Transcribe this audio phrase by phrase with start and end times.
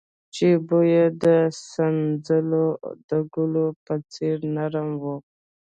[0.35, 1.25] چې بوى يې د
[1.71, 2.65] سنځلو
[3.09, 5.03] د ګلو په څېر نرم و.